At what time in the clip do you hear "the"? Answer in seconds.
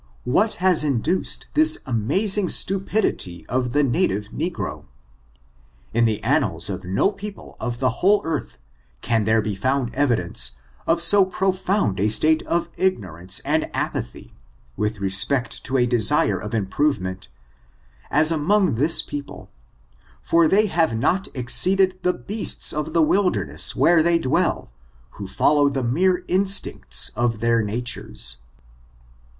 3.71-3.83, 6.05-6.23, 7.77-7.91, 22.01-22.13, 22.93-23.03, 25.69-25.83